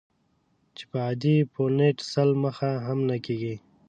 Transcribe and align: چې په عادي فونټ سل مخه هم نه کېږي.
چې 0.75 0.83
په 0.91 0.97
عادي 1.05 1.37
فونټ 1.51 1.97
سل 2.11 2.29
مخه 2.43 2.71
هم 2.85 2.99
نه 3.09 3.17
کېږي. 3.25 3.55